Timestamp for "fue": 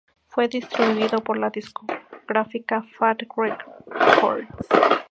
0.25-0.47